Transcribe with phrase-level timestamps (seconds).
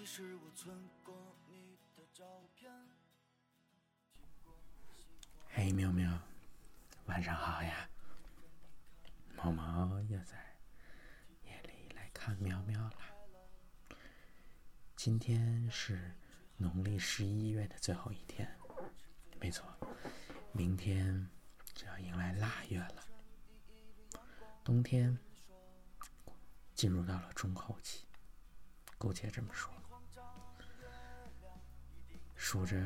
[0.00, 0.74] 其实我存
[1.04, 1.14] 过
[1.50, 2.72] 你的照片
[5.50, 6.18] 嘿，喵喵，
[7.04, 7.86] 晚上好呀！
[9.36, 10.56] 猫猫又在
[11.42, 12.96] 夜里来看喵喵了。
[14.96, 16.14] 今天是
[16.56, 18.50] 农历十一月的最后一天，
[19.38, 19.66] 没错，
[20.52, 21.28] 明天
[21.74, 23.04] 就要迎来腊月了。
[24.64, 25.18] 冬天
[26.74, 28.06] 进入到了中后期，
[28.96, 29.70] 姑且这么说。
[32.50, 32.76] 数着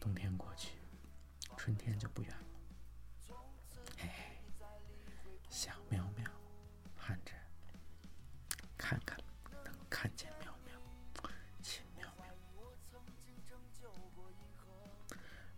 [0.00, 0.78] 冬天过去，
[1.54, 3.36] 春天就不远了。
[3.98, 4.40] 哎，
[5.50, 6.24] 想喵喵，
[6.96, 7.32] 盼着
[8.78, 9.18] 看看
[9.62, 12.24] 能看见喵喵，亲喵喵。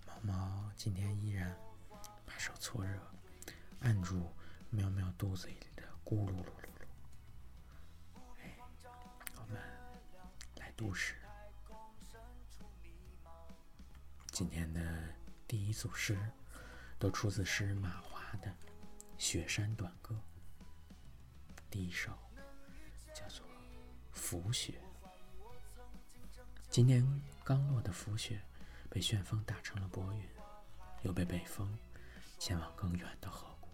[0.04, 1.56] 猫猫今天依然
[2.26, 3.00] 把手搓热，
[3.82, 4.34] 按住
[4.70, 8.20] 喵喵肚子里的咕噜噜噜噜。
[8.42, 8.58] 哎，
[9.36, 9.62] 我们
[10.56, 11.14] 来读诗。
[14.34, 14.80] 今天的
[15.46, 16.18] 第一组诗
[16.98, 18.48] 都出自诗人马华的
[19.16, 20.12] 《雪山短歌》。
[21.70, 22.10] 第一首
[23.14, 23.46] 叫做
[24.10, 24.80] 《浮雪》。
[26.68, 28.42] 今年刚落的浮雪，
[28.90, 30.28] 被旋风打成了薄云，
[31.02, 31.72] 又被北风
[32.36, 33.68] 前往更远的河谷。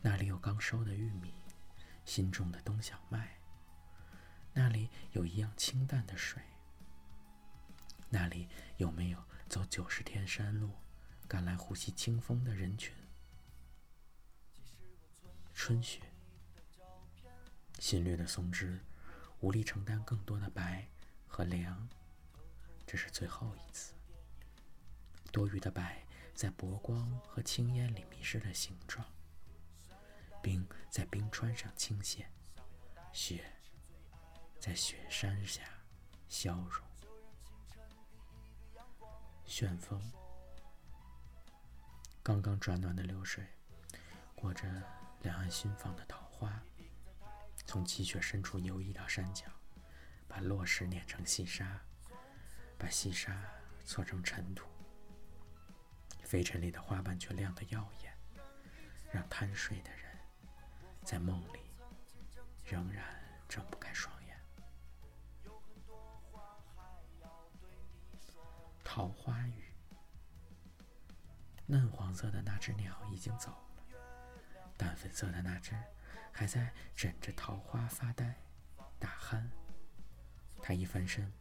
[0.00, 1.34] 那里有刚收的玉米，
[2.06, 3.38] 新种的冬小麦。
[4.54, 6.42] 那里有一样清淡的水。
[8.12, 10.70] 那里有没有走九十天山路，
[11.28, 12.92] 赶来呼吸清风的人群？
[15.54, 16.00] 春雪，
[17.78, 18.80] 新绿的松枝
[19.38, 20.88] 无力承担更多的白
[21.28, 21.88] 和凉，
[22.84, 23.94] 这是最后一次。
[25.30, 29.06] 多余的白在薄光和青烟里迷失了形状，
[30.42, 32.24] 冰在冰川上倾泻，
[33.12, 33.44] 雪
[34.58, 35.62] 在雪山下
[36.28, 36.89] 消融。
[39.50, 40.00] 旋风，
[42.22, 43.44] 刚刚转暖的流水，
[44.36, 44.64] 裹着
[45.22, 46.62] 两岸新放的桃花，
[47.66, 49.46] 从积雪深处游移到山脚，
[50.28, 51.82] 把落石碾成细沙，
[52.78, 53.42] 把细沙
[53.84, 54.68] 搓成尘土。
[56.22, 58.16] 飞尘里的花瓣却亮得耀眼，
[59.10, 60.16] 让贪睡的人
[61.04, 61.58] 在梦里
[62.64, 63.04] 仍然
[63.48, 64.40] 睁不开双眼。
[68.84, 69.19] 桃花，
[72.10, 73.96] 黄色的那只鸟已经走了，
[74.76, 75.80] 淡粉色的那只
[76.32, 78.34] 还在枕着桃花发呆
[78.98, 79.48] 打鼾。
[80.60, 81.32] 它一翻身，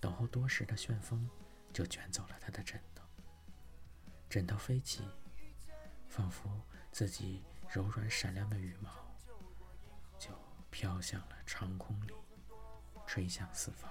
[0.00, 1.30] 等候多时的旋风
[1.72, 3.04] 就卷走了他的枕头。
[4.28, 5.08] 枕头飞起，
[6.08, 6.60] 仿佛
[6.90, 8.90] 自己柔软闪亮的羽毛
[10.18, 10.36] 就
[10.72, 12.12] 飘向了长空里，
[13.06, 13.88] 吹向四方。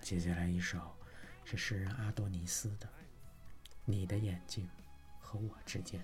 [0.00, 0.96] 接下来一首
[1.44, 2.86] 是诗人阿多尼斯的
[3.84, 4.68] 《你的眼睛
[5.20, 6.00] 和我之间》。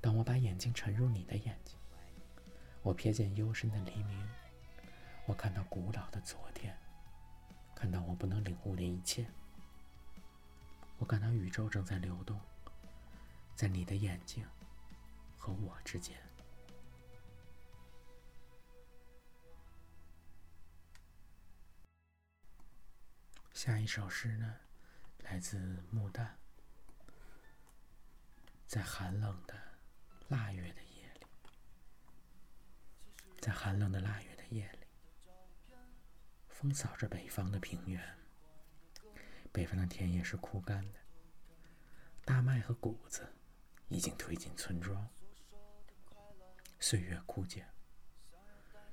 [0.00, 1.76] 当我把眼睛沉入你的眼睛，
[2.82, 4.28] 我瞥见幽深的黎明，
[5.26, 6.76] 我看到古老的昨天，
[7.74, 9.26] 看到我不能领悟的一切。
[10.98, 12.40] 我感到宇宙正在流动，
[13.54, 14.44] 在你的眼睛
[15.36, 16.27] 和我之间。
[23.58, 24.54] 下一首诗呢，
[25.24, 25.58] 来自
[25.90, 26.28] 木旦。
[28.68, 29.54] 在寒冷的
[30.28, 31.26] 腊月的夜里，
[33.40, 34.86] 在寒冷的腊月的夜里，
[36.48, 38.00] 风扫着北方的平原，
[39.50, 41.00] 北方的田野是枯干的，
[42.24, 43.28] 大麦和谷子
[43.88, 45.10] 已经推进村庄，
[46.78, 47.66] 岁月枯竭，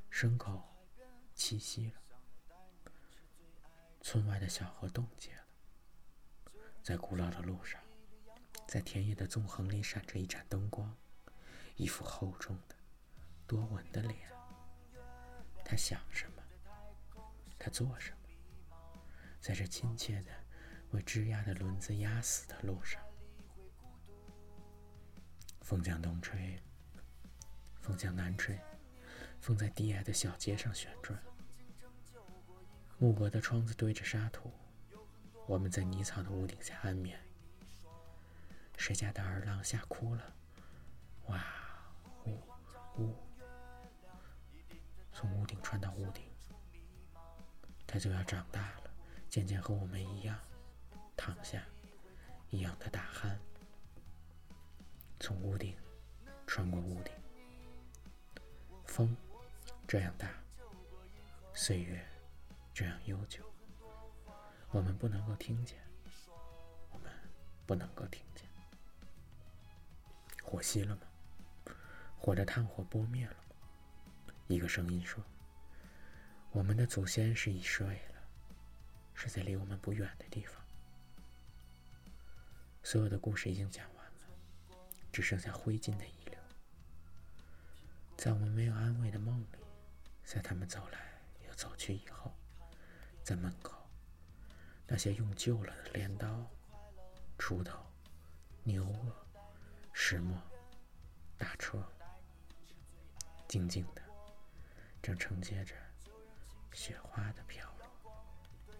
[0.09, 0.59] 牲口
[1.35, 2.01] 栖息了。
[4.05, 5.43] 村外的小河冻结了，
[6.83, 7.81] 在古老的路上，
[8.67, 10.95] 在田野的纵横里闪着一盏灯光，
[11.75, 12.75] 一副厚重的、
[13.47, 14.15] 多纹的脸。
[15.65, 16.43] 他想什么？
[17.57, 18.29] 他做什么？
[19.41, 20.31] 在这亲切的、
[20.91, 23.01] 为枝桠的轮子压死的路上，
[25.61, 26.61] 风向东吹，
[27.81, 28.55] 风向南吹，
[29.41, 31.19] 风在低矮的小街上旋转。
[32.97, 34.49] 木格的窗子堆着沙土，
[35.47, 37.19] 我们在泥草的屋顶下安眠。
[38.77, 40.33] 谁家的儿郎吓哭了？
[41.27, 41.43] 哇
[42.25, 42.39] 呜
[42.97, 43.13] 呜！
[45.11, 46.23] 从屋顶穿到屋顶，
[47.85, 48.89] 他就要长大了，
[49.29, 50.39] 渐渐和我们一样
[51.17, 51.63] 躺下，
[52.49, 53.35] 一样的大鼾。
[55.19, 55.75] 从屋顶
[56.47, 57.13] 穿过屋顶。
[58.85, 59.15] 风
[59.85, 60.29] 这样大，
[61.53, 62.05] 岁月
[62.75, 63.41] 这样悠久，
[64.69, 65.79] 我们不能够听见，
[66.91, 67.09] 我们
[67.65, 68.45] 不能够听见。
[70.43, 71.73] 火熄了吗？
[72.19, 74.35] 火的炭火拨灭了吗？
[74.47, 75.23] 一个声音说
[76.51, 78.21] ：“我们的祖先是已睡了，
[79.13, 80.61] 是在离我们不远的地方。”
[82.83, 84.77] 所有的故事已经讲完了，
[85.13, 86.37] 只剩下灰烬的遗留。
[88.17, 89.47] 在我们没有安慰的梦里，
[90.25, 90.99] 在他们走来
[91.47, 92.35] 又走去以后，
[93.25, 93.73] 在门口，
[94.85, 96.47] 那些用旧了的镰刀、
[97.39, 97.83] 锄头、
[98.61, 99.11] 牛轭、
[99.91, 100.39] 石磨、
[101.35, 101.83] 大车，
[103.47, 104.01] 静静的，
[105.01, 105.73] 正承接着
[106.71, 108.77] 雪花的飘落。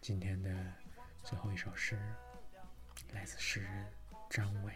[0.00, 0.72] 今天的
[1.24, 2.00] 最后一首诗，
[3.12, 3.92] 来自诗人
[4.30, 4.72] 张伟。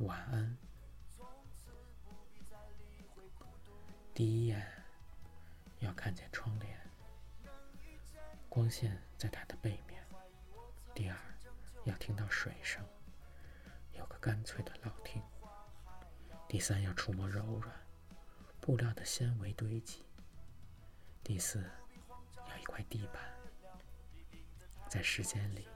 [0.00, 0.69] 晚安。
[4.20, 4.62] 第一眼
[5.78, 6.78] 要看见窗帘，
[8.50, 9.98] 光线在它的背面；
[10.94, 11.16] 第二
[11.84, 12.84] 要听到水声，
[13.94, 15.22] 有个干脆的老厅；
[16.46, 17.74] 第三要触摸柔软。
[18.60, 20.02] 布料的纤维堆积；
[21.24, 21.64] 第四
[22.46, 22.64] 要一。
[22.64, 23.22] 块地板，
[24.86, 25.66] 在时间里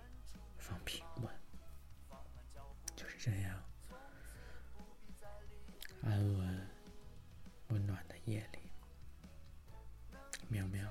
[0.58, 1.34] 放平稳，
[2.94, 3.64] 就是这样。
[6.02, 6.68] 安稳、
[7.68, 8.58] 温暖的夜里，
[10.48, 10.82] 喵喵，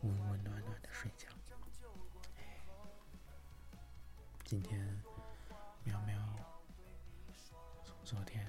[0.00, 1.28] 温温暖暖的睡觉。
[4.44, 5.00] 今天
[5.84, 6.18] 喵喵
[7.84, 8.44] 从昨天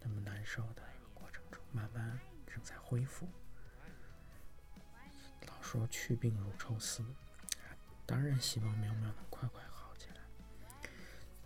[0.00, 3.28] 那么难受的过程中，慢慢正在恢复。
[5.48, 7.04] 老说去病如抽丝，
[8.06, 10.20] 当然希望苗苗能快快好起来。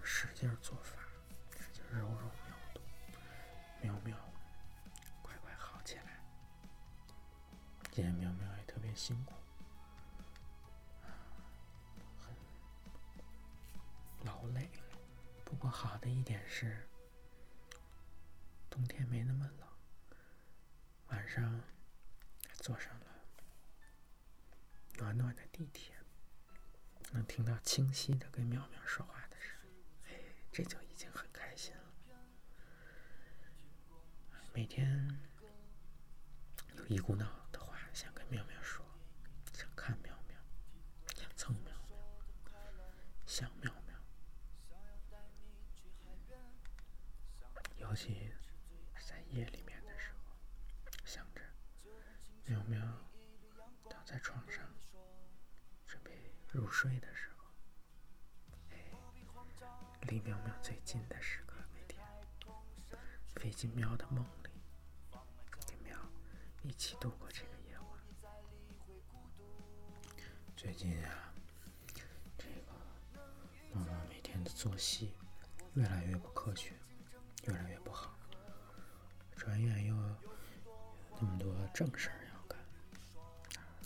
[0.03, 0.94] 使劲做饭，
[7.95, 9.35] 今天苗苗也特别辛苦，
[12.19, 12.35] 很
[14.27, 14.69] 劳累。
[15.45, 16.89] 不过好的一点是，
[18.69, 19.69] 冬天没那么冷，
[21.07, 21.61] 晚上
[22.55, 23.07] 坐上了。
[24.99, 25.95] 暖暖的地铁，
[27.13, 30.15] 能听到清晰的跟苗苗说话的声音，哎，
[30.51, 31.83] 这就已经很开心了。
[34.53, 35.17] 每天
[36.77, 38.85] 有一股脑的话想跟苗苗说，
[39.53, 40.37] 想看苗苗，
[41.17, 41.99] 想蹭苗苗，
[43.27, 43.97] 想苗苗，
[47.79, 48.33] 尤其
[48.95, 50.37] 是在夜里面的时候，
[51.05, 51.43] 想着
[52.45, 52.81] 苗苗
[53.91, 54.65] 躺在床上。
[56.53, 57.45] 入睡的时候，
[58.71, 58.77] 哎，
[60.09, 62.05] 离喵喵最近的时刻，每天
[63.37, 64.51] 飞进喵的梦里，
[65.69, 65.97] 跟喵
[66.65, 67.89] 一起度过这个夜晚。
[70.57, 71.33] 最近啊，
[72.37, 72.73] 这个
[73.73, 75.15] 妈妈每天的作息
[75.75, 76.75] 越来越不科学，
[77.45, 78.19] 越来越不好。
[79.37, 79.95] 转眼又
[81.21, 82.59] 那么多正事儿要干，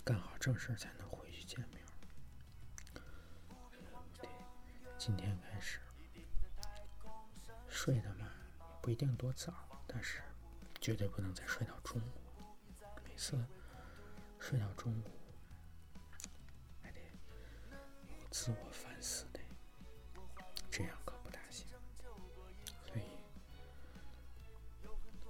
[0.03, 1.78] 干好正事儿才能回去见面。
[4.99, 5.79] 今天开始
[7.69, 8.29] 睡的嘛，
[8.83, 9.55] 不一定多早，
[9.87, 10.21] 但是
[10.81, 12.85] 绝对不能再睡到中午。
[13.05, 13.39] 每次
[14.41, 15.05] 睡到中午，
[16.83, 17.01] 还得
[18.33, 19.39] 自我反思的，
[20.69, 21.69] 这样可不大行。
[22.85, 23.03] 所以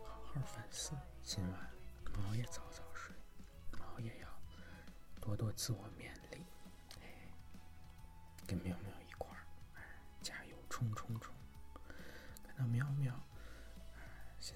[0.03, 1.71] 好好反思，今晚
[2.19, 3.15] 毛也早早睡，
[3.79, 4.29] 毛也要
[5.21, 6.43] 多多自我勉励，
[8.47, 8.88] 跟喵喵。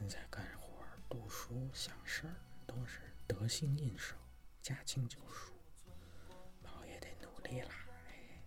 [0.02, 2.35] 现在干活、读书、想事儿
[2.66, 4.16] 都是得心应手、
[4.61, 5.52] 驾轻就熟。
[6.61, 7.71] 毛也得努力啦，
[8.09, 8.42] 哎，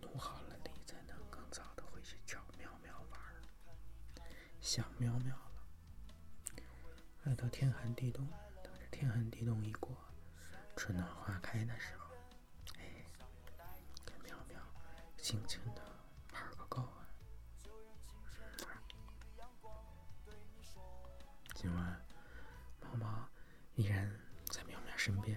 [0.00, 3.40] 努好了力，才能更早的回去找苗苗玩儿。
[4.60, 6.64] 想苗苗了，
[7.22, 8.26] 爱到天寒地冻，
[8.60, 9.96] 等着天寒地冻一过，
[10.74, 12.12] 春暖花开的时候，
[12.76, 13.04] 哎，
[14.04, 14.60] 跟苗苗
[15.16, 15.91] 轻轻的。
[25.04, 25.36] 身边，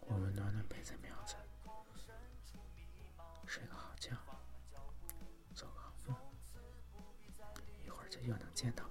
[0.00, 1.36] 我们暖暖陪在苗子，
[3.46, 4.10] 睡个好觉，
[5.54, 6.14] 做个好梦，
[7.82, 8.84] 一会儿就又能见到